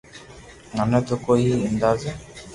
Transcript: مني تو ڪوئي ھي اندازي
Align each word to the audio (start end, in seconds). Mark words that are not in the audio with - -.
مني 0.75 0.99
تو 1.07 1.15
ڪوئي 1.25 1.43
ھي 1.51 1.55
اندازي 1.69 2.11